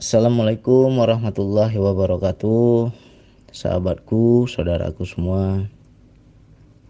[0.00, 2.88] Assalamualaikum warahmatullahi wabarakatuh
[3.52, 5.68] Sahabatku, saudaraku semua.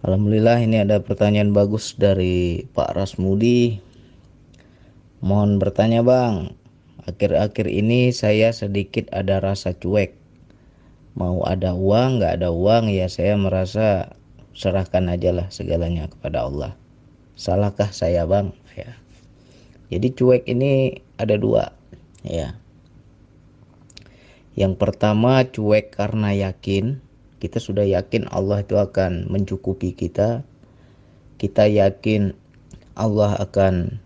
[0.06, 3.82] Alhamdulillah ini ada pertanyaan bagus dari Pak Rasmudi.
[5.26, 6.54] Mohon bertanya bang.
[7.02, 10.14] Akhir-akhir ini saya sedikit ada rasa cuek.
[11.18, 14.14] Mau ada uang nggak ada uang ya saya merasa
[14.54, 16.78] serahkan aja lah segalanya kepada Allah.
[17.34, 18.54] Salahkah saya bang?
[18.78, 18.94] Ya.
[19.90, 21.74] Jadi cuek ini ada dua
[22.22, 22.59] ya
[24.60, 27.00] yang pertama cuek karena yakin,
[27.40, 30.44] kita sudah yakin Allah itu akan mencukupi kita.
[31.40, 32.36] Kita yakin
[32.92, 33.96] Allah akan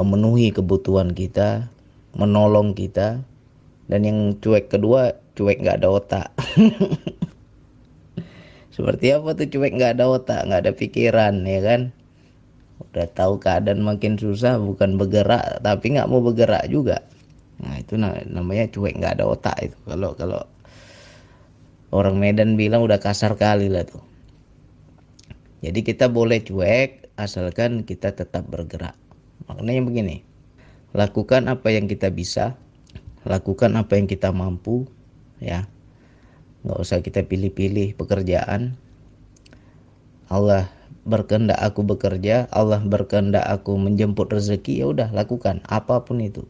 [0.00, 1.68] memenuhi kebutuhan kita,
[2.16, 3.20] menolong kita.
[3.92, 6.26] Dan yang cuek kedua, cuek nggak ada otak.
[8.72, 11.92] Seperti apa tuh cuek nggak ada otak, nggak ada pikiran, ya kan?
[12.88, 17.04] Udah tahu keadaan makin susah, bukan bergerak, tapi nggak mau bergerak juga
[17.60, 19.76] Nah itu namanya cuek nggak ada otak itu.
[19.84, 20.42] Kalau kalau
[21.92, 24.02] orang Medan bilang udah kasar kali lah tuh.
[25.60, 28.96] Jadi kita boleh cuek asalkan kita tetap bergerak.
[29.44, 30.16] Maknanya begini,
[30.96, 32.56] lakukan apa yang kita bisa,
[33.28, 34.88] lakukan apa yang kita mampu,
[35.36, 35.68] ya.
[36.64, 38.76] Nggak usah kita pilih-pilih pekerjaan.
[40.32, 40.72] Allah
[41.04, 46.48] berkehendak aku bekerja, Allah berkehendak aku menjemput rezeki, ya udah lakukan apa pun itu.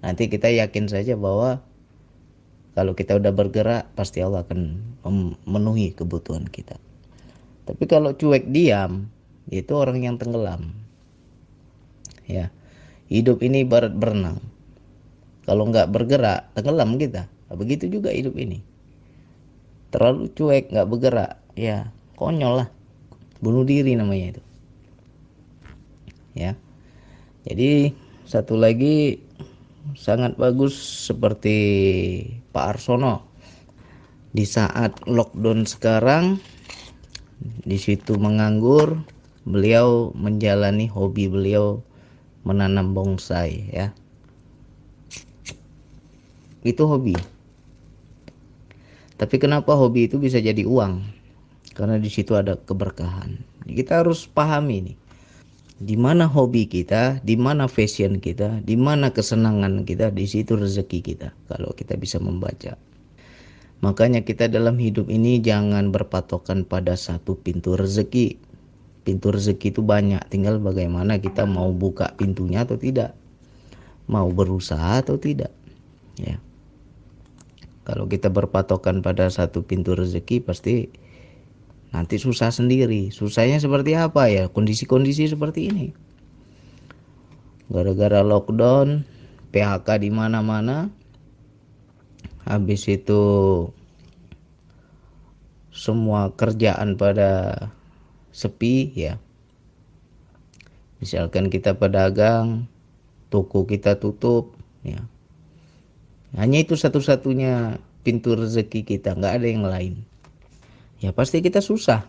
[0.00, 1.60] Nanti kita yakin saja bahwa
[2.72, 4.80] kalau kita udah bergerak pasti Allah akan
[5.44, 6.80] memenuhi kebutuhan kita.
[7.68, 9.12] Tapi kalau cuek diam
[9.52, 10.72] itu orang yang tenggelam.
[12.24, 12.48] Ya.
[13.10, 14.38] Hidup ini barat berenang.
[15.44, 17.26] Kalau nggak bergerak tenggelam kita.
[17.50, 18.62] Begitu juga hidup ini.
[19.90, 22.68] Terlalu cuek nggak bergerak ya konyol lah.
[23.42, 24.42] Bunuh diri namanya itu.
[26.38, 26.54] Ya.
[27.42, 27.92] Jadi
[28.30, 29.18] satu lagi
[29.96, 30.76] sangat bagus
[31.08, 31.56] seperti
[32.52, 33.26] Pak Arsono.
[34.30, 36.38] Di saat lockdown sekarang
[37.40, 39.02] di situ menganggur
[39.42, 41.82] beliau menjalani hobi beliau
[42.46, 43.90] menanam bonsai ya.
[46.60, 47.16] Itu hobi.
[49.16, 51.02] Tapi kenapa hobi itu bisa jadi uang?
[51.72, 53.40] Karena di situ ada keberkahan.
[53.64, 54.99] Kita harus pahami nih
[55.80, 61.00] di mana hobi kita, di mana fashion kita, di mana kesenangan kita, di situ rezeki
[61.00, 61.32] kita.
[61.48, 62.76] Kalau kita bisa membaca.
[63.80, 68.36] Makanya kita dalam hidup ini jangan berpatokan pada satu pintu rezeki.
[69.08, 73.16] Pintu rezeki itu banyak, tinggal bagaimana kita mau buka pintunya atau tidak.
[74.04, 75.48] Mau berusaha atau tidak.
[76.20, 76.36] Ya.
[77.88, 80.92] Kalau kita berpatokan pada satu pintu rezeki pasti
[81.90, 83.10] nanti susah sendiri.
[83.10, 84.46] Susahnya seperti apa ya?
[84.50, 85.86] Kondisi-kondisi seperti ini.
[87.70, 89.06] Gara-gara lockdown,
[89.54, 90.90] PHK di mana-mana.
[92.46, 93.22] Habis itu
[95.70, 97.70] semua kerjaan pada
[98.34, 99.22] sepi ya.
[100.98, 102.66] Misalkan kita pedagang,
[103.30, 105.00] toko kita tutup ya.
[106.34, 110.09] Hanya itu satu-satunya pintu rezeki kita, nggak ada yang lain
[111.00, 112.04] ya pasti kita susah.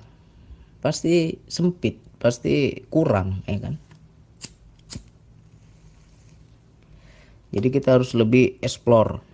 [0.84, 3.75] Pasti sempit pasti kurang ya kan?
[7.51, 9.31] Jadi kita harus lebih explore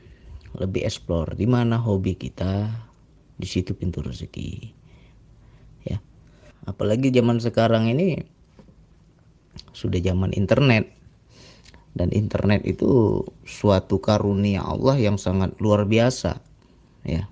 [0.57, 1.37] lebih explore.
[1.37, 2.69] Di mana hobi kita?
[3.37, 4.73] Di situ pintu rezeki.
[5.85, 6.01] Ya.
[6.65, 8.25] Apalagi zaman sekarang ini
[9.71, 10.89] sudah zaman internet.
[11.97, 16.37] Dan internet itu suatu karunia Allah yang sangat luar biasa
[17.01, 17.25] ya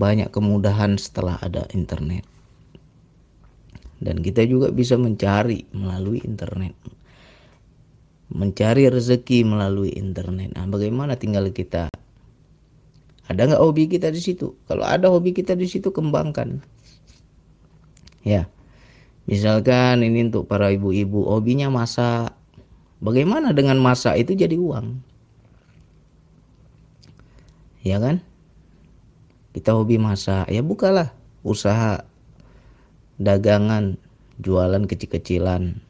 [0.00, 2.24] banyak kemudahan setelah ada internet.
[4.00, 6.72] Dan kita juga bisa mencari melalui internet.
[8.32, 10.56] Mencari rezeki melalui internet.
[10.56, 11.92] Nah, bagaimana tinggal kita?
[13.28, 14.56] Ada nggak hobi kita di situ?
[14.64, 16.64] Kalau ada hobi kita di situ kembangkan.
[18.24, 18.48] Ya.
[19.28, 22.32] Misalkan ini untuk para ibu-ibu hobinya masak.
[23.04, 24.96] Bagaimana dengan masak itu jadi uang?
[27.84, 28.24] Ya kan?
[29.50, 30.46] Kita hobi masak.
[30.50, 31.10] Ya bukalah
[31.42, 32.06] usaha
[33.18, 33.98] dagangan
[34.40, 35.82] jualan kecil-kecilan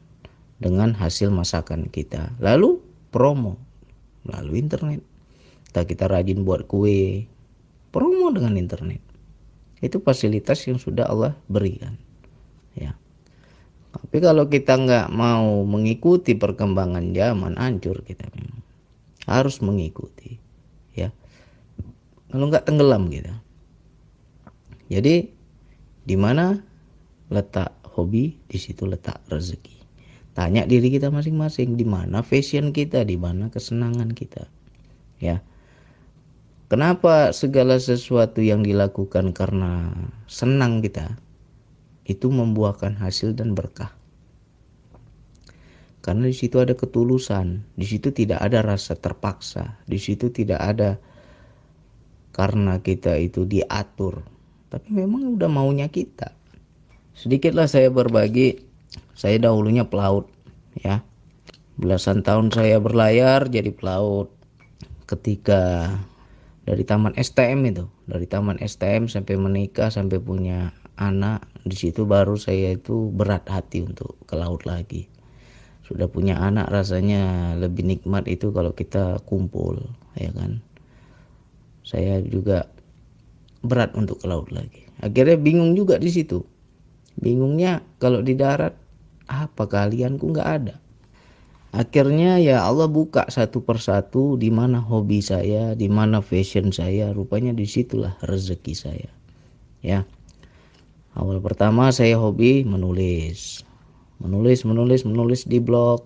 [0.61, 2.33] dengan hasil masakan kita.
[2.41, 2.81] Lalu
[3.13, 3.57] promo
[4.25, 5.01] melalui internet.
[5.69, 7.25] Kita kita rajin buat kue
[7.89, 8.99] promo dengan internet.
[9.81, 11.97] Itu fasilitas yang sudah Allah berikan.
[12.77, 12.93] Ya.
[13.91, 18.23] Tapi kalau kita nggak mau mengikuti perkembangan zaman hancur kita
[19.27, 20.39] harus mengikuti
[20.95, 21.11] ya.
[22.31, 23.40] Kalau nggak tenggelam kita
[24.91, 25.31] jadi
[26.03, 26.59] di mana
[27.31, 29.79] letak hobi, di situ letak rezeki.
[30.35, 34.51] Tanya diri kita masing-masing di mana fashion kita, di mana kesenangan kita.
[35.21, 35.37] ya
[36.65, 39.93] kenapa segala sesuatu yang dilakukan karena
[40.25, 41.13] senang kita
[42.09, 43.93] itu membuahkan hasil dan berkah
[46.01, 50.97] karena di situ ada ketulusan, di situ tidak ada rasa terpaksa, di situ tidak ada
[52.33, 54.25] karena kita itu diatur,
[54.71, 56.31] tapi memang udah maunya kita.
[57.11, 58.63] Sedikitlah saya berbagi,
[59.13, 60.31] saya dahulunya pelaut,
[60.79, 61.03] ya.
[61.75, 64.31] Belasan tahun saya berlayar jadi pelaut.
[65.11, 65.91] Ketika
[66.63, 72.39] dari taman STM itu, dari taman STM sampai menikah sampai punya anak, di situ baru
[72.39, 75.11] saya itu berat hati untuk ke laut lagi
[75.91, 79.75] sudah punya anak rasanya lebih nikmat itu kalau kita kumpul
[80.15, 80.63] ya kan
[81.83, 82.71] saya juga
[83.61, 84.85] berat untuk ke laut lagi.
[85.01, 86.45] Akhirnya bingung juga di situ.
[87.17, 88.73] Bingungnya kalau di darat
[89.29, 90.75] apa kalianku nggak ada.
[91.71, 97.15] Akhirnya ya Allah buka satu persatu di mana hobi saya di mana fashion saya.
[97.15, 99.09] Rupanya di situlah rezeki saya.
[99.79, 100.03] Ya.
[101.15, 103.63] Awal pertama saya hobi menulis.
[104.19, 106.03] Menulis menulis menulis di blog.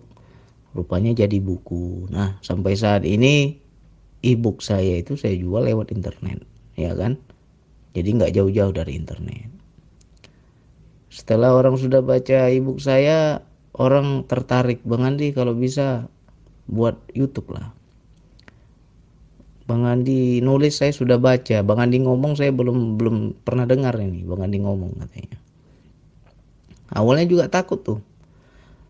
[0.78, 2.14] Rupanya jadi buku.
[2.14, 3.58] Nah sampai saat ini
[4.22, 6.46] ebook saya itu saya jual lewat internet.
[6.78, 7.18] Ya kan
[7.96, 9.48] jadi nggak jauh-jauh dari internet.
[11.08, 13.40] Setelah orang sudah baca ebook saya
[13.72, 16.12] orang tertarik Bang Andi kalau bisa
[16.68, 17.72] buat YouTube lah.
[19.64, 21.64] Bang Andi nulis saya sudah baca.
[21.64, 23.16] Bang Andi ngomong saya belum belum
[23.48, 24.28] pernah dengar ini.
[24.28, 25.40] Bang Andi ngomong katanya.
[26.92, 28.04] Awalnya juga takut tuh.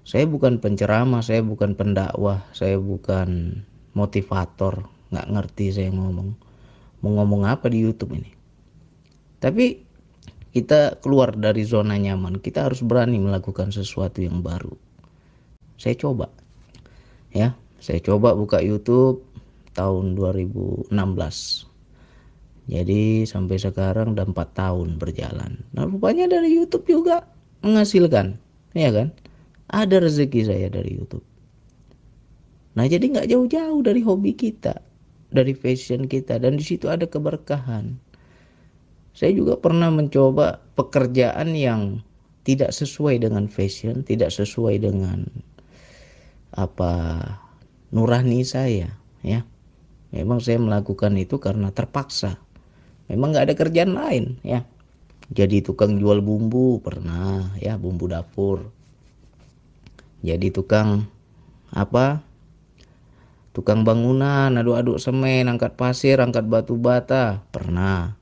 [0.02, 3.62] Saya bukan penceramah saya bukan pendakwah saya bukan
[3.94, 4.90] motivator.
[5.14, 6.34] Nggak ngerti saya ngomong.
[7.06, 8.35] Mau ngomong apa di YouTube ini
[9.40, 9.84] tapi
[10.56, 14.72] kita keluar dari zona nyaman kita harus berani melakukan sesuatu yang baru
[15.76, 16.32] saya coba
[17.36, 19.24] ya saya coba buka YouTube
[19.76, 20.90] tahun 2016
[22.66, 25.62] jadi sampai sekarang udah 4 tahun berjalan.
[25.78, 27.22] Nah rupanya dari YouTube juga
[27.62, 28.42] menghasilkan,
[28.74, 29.14] ya kan?
[29.70, 31.26] Ada rezeki saya dari YouTube.
[32.74, 34.82] Nah jadi nggak jauh-jauh dari hobi kita,
[35.30, 38.02] dari fashion kita, dan di situ ada keberkahan.
[39.16, 42.04] Saya juga pernah mencoba pekerjaan yang
[42.44, 45.24] tidak sesuai dengan fashion, tidak sesuai dengan
[46.52, 47.24] apa
[47.96, 48.92] nurani saya,
[49.24, 49.48] ya.
[50.12, 52.40] Memang saya melakukan itu karena terpaksa.
[53.08, 54.68] Memang nggak ada kerjaan lain, ya
[55.32, 58.70] jadi tukang jual bumbu pernah ya bumbu dapur
[60.22, 61.10] jadi tukang
[61.74, 62.22] apa
[63.56, 68.14] tukang bangunan aduk-aduk semen angkat pasir angkat batu bata pernah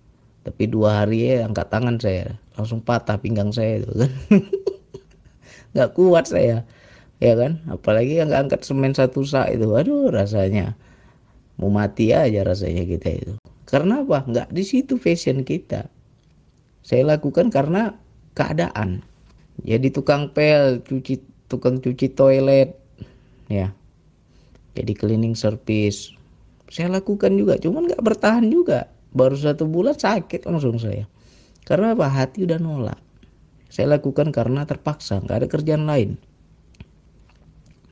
[0.44, 2.36] tapi dua hari ya angkat tangan saya.
[2.60, 4.12] Langsung patah pinggang saya itu kan.
[5.74, 6.68] Nggak kuat saya.
[7.24, 7.64] Ya kan?
[7.72, 9.72] Apalagi yang angkat semen satu sak itu.
[9.72, 10.76] Aduh rasanya.
[11.56, 13.34] Mau mati aja rasanya kita itu.
[13.64, 14.28] Karena apa?
[14.28, 15.88] Nggak di situ fashion kita.
[16.84, 17.96] Saya lakukan karena
[18.36, 19.00] keadaan.
[19.64, 22.76] Jadi tukang pel cuci tukang cuci toilet.
[23.48, 23.72] Ya.
[24.76, 26.12] Jadi cleaning service.
[26.68, 31.06] Saya lakukan juga cuman nggak bertahan juga baru satu bulan sakit langsung saya.
[31.64, 32.10] Karena apa?
[32.12, 33.00] Hati udah nolak.
[33.72, 36.20] Saya lakukan karena terpaksa nggak ada kerjaan lain.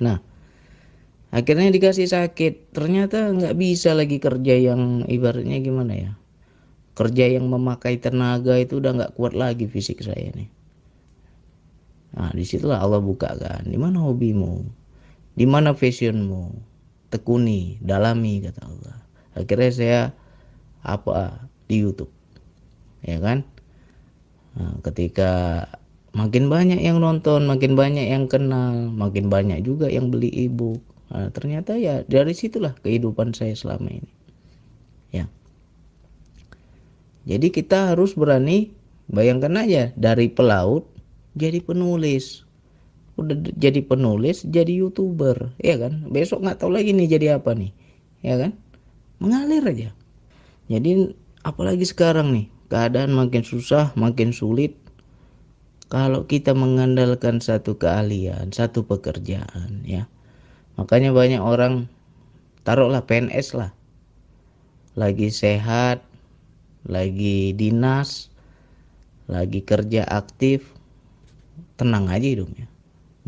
[0.01, 0.21] Nah
[1.31, 2.75] akhirnya dikasih sakit.
[2.75, 6.11] Ternyata nggak bisa lagi kerja yang ibaratnya gimana ya?
[6.93, 10.49] Kerja yang memakai tenaga itu udah nggak kuat lagi fisik saya nih.
[12.13, 13.63] Nah di situlah Allah buka kan.
[13.63, 14.61] Di mana hobimu?
[15.33, 16.69] Di mana fashionmu?
[17.09, 18.97] Tekuni dalami kata Allah.
[19.33, 20.01] Akhirnya saya
[20.81, 22.11] apa di YouTube
[23.05, 23.45] ya kan
[24.57, 25.65] nah, ketika
[26.11, 31.31] makin banyak yang nonton makin banyak yang kenal makin banyak juga yang beli ebook nah,
[31.31, 34.11] ternyata ya dari situlah kehidupan saya selama ini
[37.21, 38.73] jadi kita harus berani
[39.05, 40.89] bayangkan aja dari pelaut
[41.37, 42.45] jadi penulis.
[43.19, 46.09] Udah jadi penulis jadi youtuber, ya kan?
[46.09, 47.71] Besok nggak tahu lagi nih jadi apa nih,
[48.25, 48.51] ya kan?
[49.21, 49.89] Mengalir aja.
[50.71, 51.11] Jadi
[51.43, 54.79] apalagi sekarang nih keadaan makin susah, makin sulit.
[55.91, 60.07] Kalau kita mengandalkan satu keahlian, satu pekerjaan, ya.
[60.79, 61.91] Makanya banyak orang
[62.63, 63.75] taruhlah PNS lah.
[64.95, 66.07] Lagi sehat,
[66.87, 68.31] lagi dinas,
[69.27, 70.71] lagi kerja aktif,
[71.75, 72.71] tenang aja hidupnya.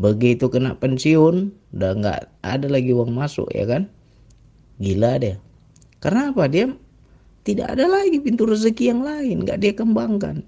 [0.00, 3.92] Begitu kena pensiun, udah nggak ada lagi uang masuk ya kan?
[4.80, 5.36] Gila deh.
[6.00, 6.48] Karena apa?
[6.48, 6.72] Dia
[7.44, 10.42] tidak ada lagi pintu rezeki yang lain, nggak dia kembangkan.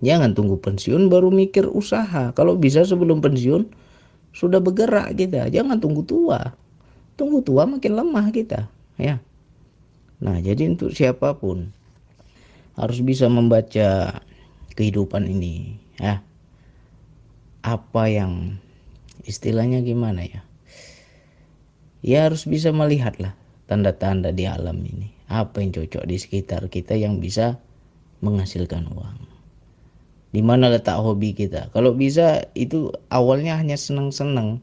[0.00, 2.32] Jangan tunggu pensiun baru mikir usaha.
[2.36, 3.68] Kalau bisa sebelum pensiun
[4.36, 5.48] sudah bergerak kita.
[5.48, 6.52] Jangan tunggu tua.
[7.16, 8.68] Tunggu tua makin lemah kita.
[8.96, 9.20] ya
[10.16, 11.68] nah jadi untuk siapa pun
[12.76, 14.20] harus bisa membaca
[14.72, 16.24] kehidupan ini ya
[17.60, 18.56] apa yang
[19.28, 20.40] istilahnya gimana ya
[22.00, 23.36] ya harus bisa melihat lah
[23.68, 27.58] tanda-tanda di alam ini apa yang cocok di sekitar kita yang bisa
[28.22, 29.18] menghasilkan uang?
[30.30, 31.70] Di mana letak hobi kita?
[31.74, 34.62] Kalau bisa itu awalnya hanya senang-senang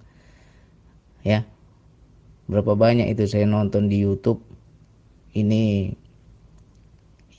[1.23, 1.43] ya.
[2.47, 4.43] Berapa banyak itu saya nonton di YouTube.
[5.33, 5.89] Ini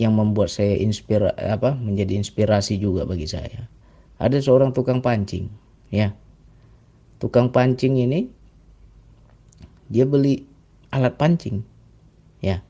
[0.03, 3.71] yang membuat saya inspira apa menjadi inspirasi juga bagi saya.
[4.19, 5.47] Ada seorang tukang pancing.
[5.95, 6.17] Ya.
[7.23, 8.27] Tukang pancing ini
[9.87, 10.43] dia beli
[10.91, 11.63] alat pancing.
[12.43, 12.65] Ya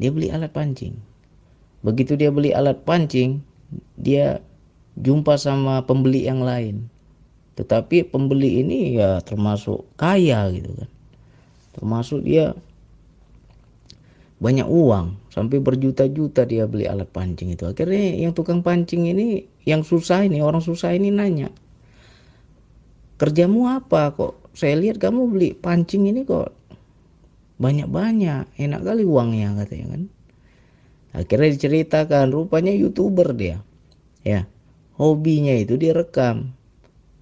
[0.00, 0.96] dia beli alat pancing.
[1.84, 3.44] Begitu dia beli alat pancing
[4.00, 4.40] dia
[4.96, 6.88] jumpa sama pembeli yang lain.
[7.60, 10.90] Tetapi pembeli ini ya termasuk kaya gitu kan.
[11.76, 12.56] Termasuk dia
[14.40, 15.20] banyak uang.
[15.28, 17.68] Sampai berjuta-juta dia beli alat pancing itu.
[17.68, 21.52] Akhirnya yang tukang pancing ini yang susah ini orang susah ini nanya
[23.20, 24.40] kerjamu apa kok?
[24.56, 26.56] Saya lihat kamu beli pancing ini kok
[27.60, 28.56] banyak-banyak.
[28.56, 30.02] Enak kali uangnya katanya kan.
[31.12, 33.60] Akhirnya diceritakan rupanya youtuber dia.
[34.24, 34.48] Ya
[34.96, 36.56] hobinya itu direkam.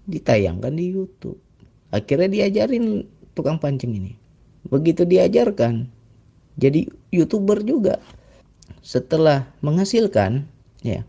[0.09, 1.37] Ditayangkan di YouTube.
[1.93, 3.05] Akhirnya diajarin
[3.35, 4.13] tukang pancing ini.
[4.71, 5.91] Begitu diajarkan
[6.55, 7.99] jadi youtuber juga.
[8.81, 10.47] Setelah menghasilkan
[10.81, 11.03] ya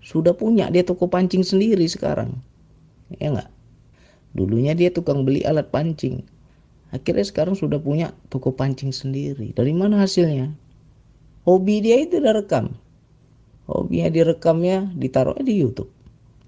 [0.00, 2.38] sudah punya dia toko pancing sendiri sekarang.
[3.18, 3.50] Ya enggak
[4.30, 6.22] dulunya dia tukang beli alat pancing
[6.90, 9.54] akhirnya sekarang sudah punya toko pancing sendiri.
[9.54, 10.54] Dari mana hasilnya?
[11.46, 12.76] Hobi dia itu udah rekam.
[13.70, 15.90] Hobinya direkamnya ditaruhnya di YouTube.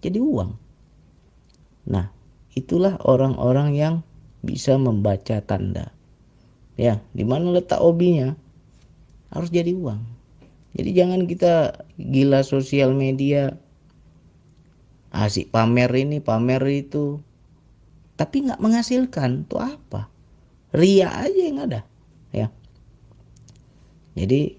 [0.02, 0.50] Jadi uang.
[1.88, 2.10] Nah
[2.52, 3.94] itulah orang-orang yang
[4.42, 5.94] bisa membaca tanda.
[6.76, 8.34] Ya di mana letak hobinya?
[9.32, 10.02] Harus jadi uang.
[10.76, 13.56] Jadi jangan kita gila sosial media.
[15.14, 17.22] Asik pamer ini pamer itu.
[18.18, 20.11] Tapi nggak menghasilkan tuh apa
[20.72, 21.80] ria aja yang ada
[22.32, 22.48] ya.
[24.16, 24.56] Jadi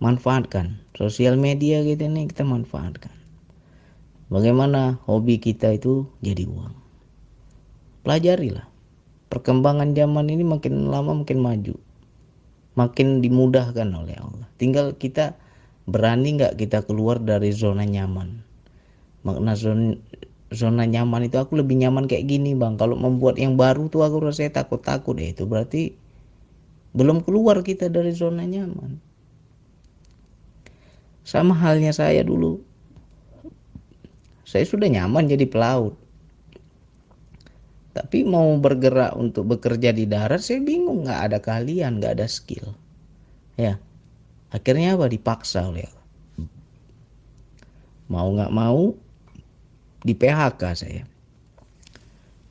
[0.00, 0.80] manfaatkan.
[0.94, 3.12] Sosial media gitu nih kita manfaatkan.
[4.32, 6.74] Bagaimana hobi kita itu jadi uang.
[8.04, 8.66] Pelajarilah.
[9.32, 11.74] Perkembangan zaman ini makin lama makin maju.
[12.74, 14.46] Makin dimudahkan oleh Allah.
[14.60, 15.34] Tinggal kita
[15.84, 18.42] berani nggak kita keluar dari zona nyaman?
[19.24, 19.96] Makna zona
[20.52, 22.76] zona nyaman itu aku lebih nyaman kayak gini bang.
[22.76, 25.96] Kalau membuat yang baru tuh aku rasanya takut-takut ya itu berarti
[26.94, 29.00] belum keluar kita dari zona nyaman.
[31.24, 32.60] Sama halnya saya dulu.
[34.44, 35.96] Saya sudah nyaman jadi pelaut.
[37.94, 41.08] Tapi mau bergerak untuk bekerja di darat saya bingung.
[41.08, 42.76] Nggak ada kalian nggak ada skill.
[43.56, 43.80] Ya.
[44.52, 45.10] Akhirnya apa?
[45.10, 46.06] Dipaksa oleh Allah.
[48.06, 48.94] Mau nggak mau
[50.04, 51.02] di PHK saya.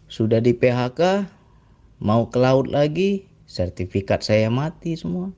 [0.10, 1.30] Sudah di PHK
[2.02, 5.30] mau ke laut lagi sertifikat saya mati semua.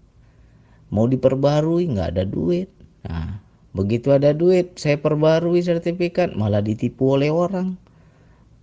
[0.90, 2.72] Mau diperbarui nggak ada duit.
[3.04, 3.44] Nah
[3.76, 7.76] begitu ada duit saya perbarui sertifikat malah ditipu oleh orang.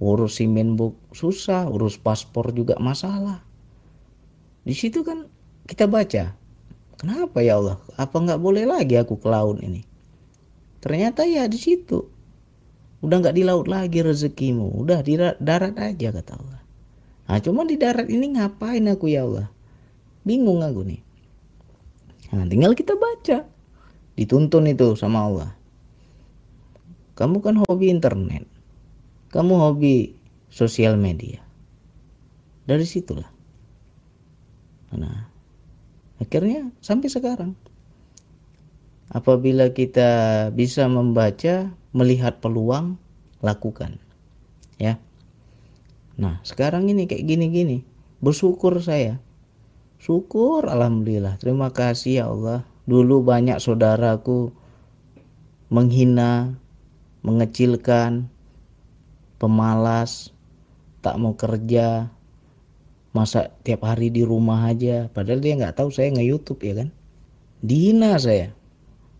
[0.03, 3.45] Urus simen book susah urus paspor juga masalah.
[4.65, 5.29] Di situ kan
[5.69, 6.33] kita baca
[6.97, 7.79] kenapa ya Allah?
[8.01, 9.85] Apa nggak boleh lagi aku ke laut ini?
[10.83, 12.22] Ternyata ya di situ
[13.03, 14.79] udah nggak di laut lagi rezekimu.
[14.79, 16.61] Udah di darat aja kata Allah.
[17.27, 19.51] Nah cuma di darat ini ngapain aku ya Allah?
[20.23, 21.03] Bingung aku nih.
[22.33, 23.45] Nah tinggal kita baca.
[24.15, 25.51] Dituntun itu sama Allah.
[27.19, 28.47] Kamu kan hobi internet.
[29.35, 30.15] Kamu hobi
[30.53, 31.41] sosial media.
[32.65, 33.29] Dari situlah.
[34.93, 35.29] Nah,
[36.21, 37.53] akhirnya sampai sekarang.
[39.13, 42.97] Apabila kita bisa membaca, melihat peluang,
[43.45, 44.01] lakukan.
[44.81, 44.99] Ya.
[46.17, 47.85] Nah, sekarang ini kayak gini-gini.
[48.21, 49.21] Bersyukur saya.
[50.03, 51.39] Syukur alhamdulillah.
[51.39, 52.67] Terima kasih ya Allah.
[52.89, 54.51] Dulu banyak saudaraku
[55.73, 56.59] menghina,
[57.23, 58.29] mengecilkan,
[59.39, 60.35] pemalas,
[61.01, 62.13] tak mau kerja,
[63.17, 65.09] masa tiap hari di rumah aja.
[65.09, 66.89] Padahal dia nggak tahu saya nge-youtube ya kan.
[67.63, 68.53] Dihina saya.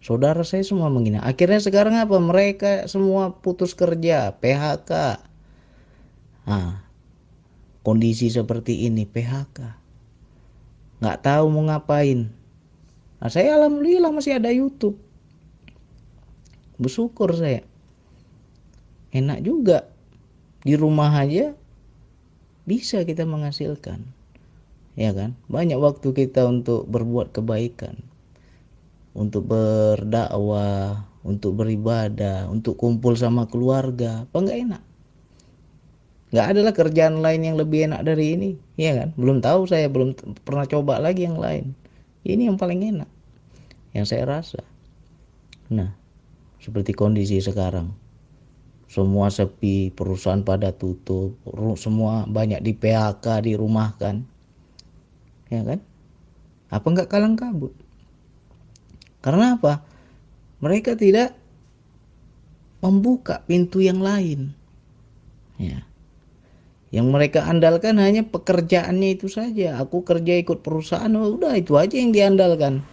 [0.03, 1.23] Saudara saya semua menghina.
[1.23, 2.19] Akhirnya sekarang apa?
[2.19, 5.23] Mereka semua putus kerja, PHK.
[6.43, 6.83] Nah,
[7.87, 9.79] kondisi seperti ini PHK.
[10.99, 12.35] Nggak tahu mau ngapain.
[13.23, 14.99] Nah, saya alhamdulillah masih ada YouTube.
[16.83, 17.63] Bersyukur saya.
[19.15, 19.87] Enak juga
[20.67, 21.55] di rumah aja
[22.63, 24.07] bisa kita menghasilkan
[24.95, 27.99] ya kan banyak waktu kita untuk berbuat kebaikan
[29.13, 34.83] untuk berdakwah untuk beribadah untuk kumpul sama keluarga apa nggak enak?
[36.33, 38.51] Nggak adalah kerjaan lain yang lebih enak dari ini
[38.81, 39.13] ya kan?
[39.15, 41.77] Belum tahu saya belum pernah coba lagi yang lain.
[42.25, 43.11] Ini yang paling enak
[43.93, 44.65] yang saya rasa.
[45.69, 45.93] Nah
[46.59, 47.93] seperti kondisi sekarang.
[48.93, 51.37] Semua sepi perusahaan pada tutup
[51.81, 54.21] semua banyak di PHK dirumahkan.
[55.49, 55.81] Ya kan?
[56.73, 57.82] Apa nggak kalang kabut
[59.23, 59.81] karena apa
[60.59, 61.35] mereka tidak
[62.83, 64.53] membuka pintu yang lain
[65.57, 65.87] ya
[66.93, 69.81] yang mereka andalkan hanya pekerjaannya itu saja.
[69.81, 72.85] Aku kerja ikut perusahaan, oh, udah itu aja yang diandalkan.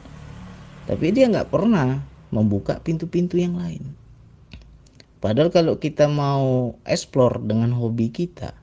[0.87, 1.99] Tapi dia nggak pernah
[2.31, 3.91] membuka pintu-pintu yang lain.
[5.19, 8.55] Padahal kalau kita mau explore dengan hobi kita,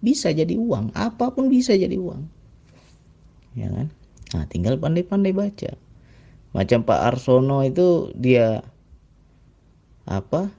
[0.00, 0.96] bisa jadi uang.
[0.96, 2.24] Apa pun bisa jadi uang.
[3.60, 3.92] Ya kan?
[4.32, 5.76] Nah, tinggal pandai-pandai baca.
[6.58, 8.66] Macam Pak Arsono itu dia
[10.10, 10.50] apa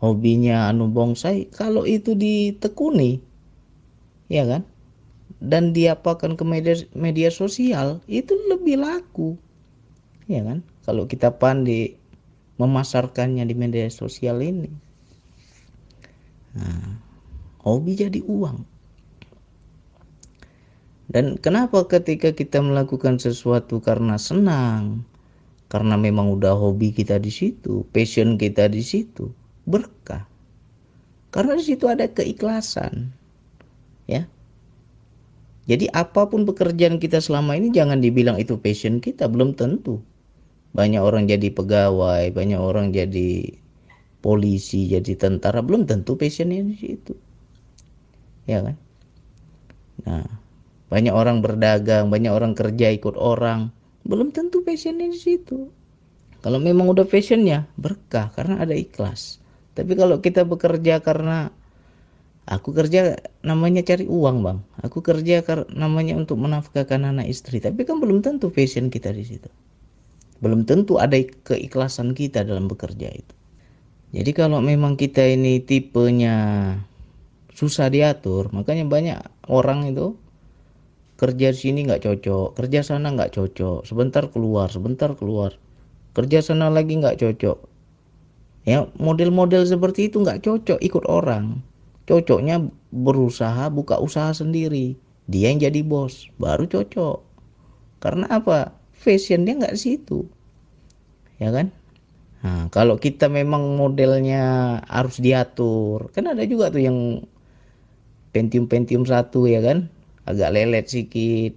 [0.00, 3.20] hobinya anu bonsai kalau itu ditekuni
[4.32, 4.64] ya kan?
[5.36, 9.36] Dan diapakan ke media media sosial itu lebih laku
[10.32, 10.64] ya kan?
[10.88, 12.00] Kalau kita pandai
[12.56, 14.72] memasarkannya di media sosial ini.
[16.56, 16.96] Nah,
[17.68, 18.75] hobi jadi uang
[21.10, 25.06] dan kenapa ketika kita melakukan sesuatu karena senang
[25.70, 29.30] karena memang udah hobi kita di situ passion kita di situ
[29.66, 30.24] berkah.
[31.34, 33.12] Karena di situ ada keikhlasan.
[34.06, 34.30] Ya.
[35.66, 39.98] Jadi apa pun pekerjaan kita selama ini jangan dibilang itu passion kita, belum tentu.
[40.72, 43.58] Banyak orang jadi pegawai, banyak orang jadi
[44.22, 47.18] polisi, jadi tentara, belum tentu passionnya di situ.
[48.46, 48.78] Ya kan?
[50.06, 50.26] Nah,
[50.86, 53.74] banyak orang berdagang, banyak orang kerja ikut orang,
[54.06, 55.70] belum tentu passionnya di situ.
[56.46, 59.42] Kalau memang udah passionnya, berkah karena ada ikhlas.
[59.74, 61.50] Tapi kalau kita bekerja karena
[62.46, 67.58] aku kerja namanya cari uang bang, aku kerja karena namanya untuk menafkahkan anak istri.
[67.58, 69.50] Tapi kan belum tentu passion kita di situ.
[70.38, 73.34] Belum tentu ada keikhlasan kita dalam bekerja itu.
[74.14, 76.36] Jadi kalau memang kita ini tipenya
[77.52, 79.18] susah diatur, makanya banyak
[79.50, 80.14] orang itu
[81.16, 85.56] kerja di sini nggak cocok, kerja sana nggak cocok, sebentar keluar, sebentar keluar,
[86.12, 87.58] kerja sana lagi nggak cocok,
[88.68, 91.64] ya model-model seperti itu nggak cocok ikut orang.
[92.06, 92.62] Cocoknya
[92.94, 94.94] berusaha buka usaha sendiri.
[95.26, 97.18] Dia yang jadi bos baru cocok.
[97.98, 98.78] Karena apa?
[98.94, 100.30] Fashion dia nggak situ.
[101.42, 101.74] Ya kan?
[102.46, 107.26] Nah kalau kita memang modelnya harus diatur kan ada juga tuh yang
[108.30, 109.90] pentium pentium satu ya kan
[110.26, 111.54] agak lelet sedikit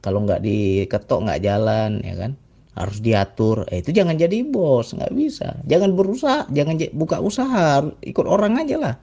[0.00, 2.32] kalau nggak diketok nggak jalan ya kan?
[2.76, 3.64] Harus diatur.
[3.72, 5.56] Eh, itu jangan jadi bos nggak bisa.
[5.64, 8.94] Jangan berusaha jangan buka usaha ikut orang aja lah.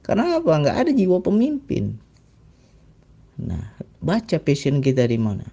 [0.00, 0.50] Karena apa?
[0.50, 1.96] Nggak ada jiwa pemimpin.
[3.40, 5.44] Nah baca passion kita di mana?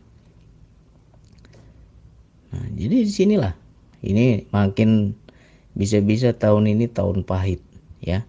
[2.55, 3.55] Nah jadi di sinilah.
[3.99, 5.11] Ini makin
[5.75, 7.59] bisa-bisa tahun ini tahun pahit
[7.99, 8.23] ya.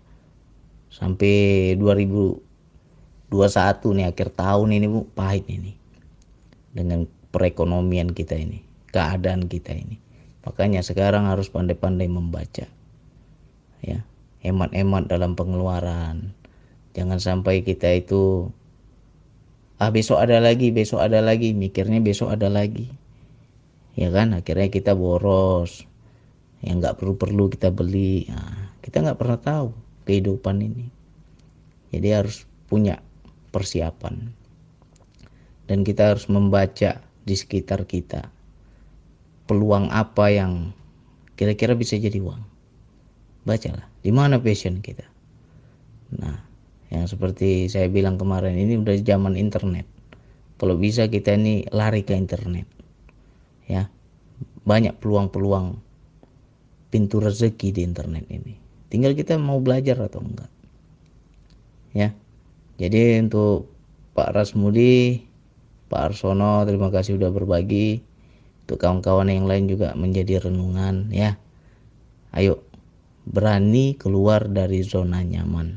[0.90, 1.78] Sampai
[3.30, 5.78] 2021 nih akhir tahun ini bu pahit ini
[6.74, 10.02] dengan perekonomian kita ini keadaan kita ini.
[10.42, 12.66] Makanya sekarang harus pandai-pandai membaca.
[13.80, 14.04] Ya,
[14.44, 16.34] hemat-hemat dalam pengeluaran.
[16.92, 18.50] Jangan sampai kita itu
[19.80, 22.90] ah besok ada lagi, besok ada lagi, mikirnya besok ada lagi.
[23.94, 25.86] Ya kan, akhirnya kita boros.
[26.60, 28.28] Yang nggak perlu-perlu kita beli.
[28.28, 29.68] Nah, kita nggak pernah tahu
[30.04, 30.86] kehidupan ini.
[31.94, 33.00] Jadi harus punya
[33.50, 34.32] persiapan.
[35.70, 38.26] Dan kita harus membaca di sekitar kita
[39.50, 40.70] peluang apa yang
[41.34, 42.42] kira-kira bisa jadi uang.
[43.46, 45.06] Bacalah, di mana passion kita.
[46.18, 46.38] Nah,
[46.90, 49.86] yang seperti saya bilang kemarin ini udah zaman internet.
[50.58, 52.66] Kalau bisa kita ini lari ke internet.
[53.70, 53.88] Ya.
[54.66, 55.78] Banyak peluang-peluang
[56.90, 58.58] pintu rezeki di internet ini.
[58.90, 60.50] Tinggal kita mau belajar atau enggak.
[61.94, 62.12] Ya.
[62.80, 63.68] Jadi untuk
[64.16, 65.20] Pak Rasmudi,
[65.92, 68.00] Pak Arsono, terima kasih sudah berbagi.
[68.64, 71.36] Untuk kawan-kawan yang lain juga menjadi renungan ya.
[72.32, 72.64] Ayo
[73.28, 75.76] berani keluar dari zona nyaman.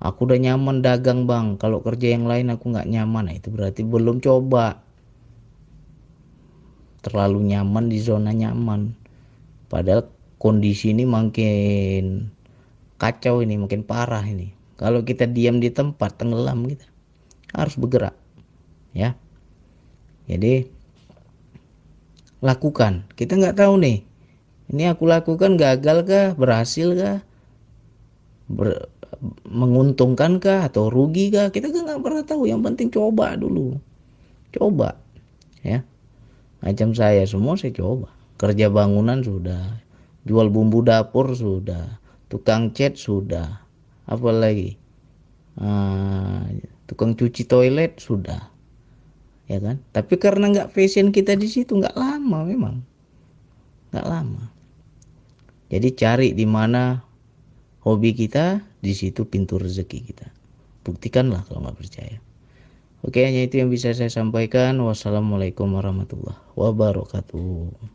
[0.00, 1.60] Aku udah nyaman dagang bang.
[1.60, 3.28] Kalau kerja yang lain aku nggak nyaman.
[3.28, 4.80] Nah, itu berarti belum coba.
[7.04, 8.96] Terlalu nyaman di zona nyaman.
[9.68, 10.08] Padahal
[10.40, 12.32] kondisi ini makin
[12.96, 16.86] kacau ini makin parah ini kalau kita diam di tempat tenggelam kita
[17.54, 18.16] harus bergerak
[18.94, 19.14] ya.
[20.24, 20.66] Jadi
[22.40, 23.08] lakukan.
[23.12, 23.98] Kita nggak tahu nih
[24.72, 27.18] ini aku lakukan gagal kah berhasil kah
[28.48, 28.88] ber,
[29.44, 31.52] menguntungkan kah atau rugi kah?
[31.52, 32.48] Kita kan nggak pernah tahu.
[32.48, 33.76] Yang penting coba dulu.
[34.52, 34.96] Coba
[35.60, 35.84] ya.
[36.64, 38.08] Macam saya semua saya coba.
[38.40, 39.84] Kerja bangunan sudah
[40.24, 42.00] jual bumbu dapur sudah
[42.32, 43.63] tukang cat sudah
[44.04, 44.76] apa lagi?
[45.54, 46.42] Uh,
[46.90, 48.54] tukang cuci toilet sudah
[49.48, 49.80] ya kan?
[49.92, 52.76] Tapi karena nggak fashion kita di situ nggak lama memang.
[53.92, 54.44] Nggak lama.
[55.68, 57.02] Jadi cari di mana
[57.84, 60.28] hobi kita di situ pintu rezeki kita.
[60.84, 62.18] Buktikanlah kalau nggak percaya.
[63.04, 64.80] Oke hanya itu yang bisa saya sampaikan.
[64.80, 67.93] Wassalamualaikum warahmatullahi wabarakatuh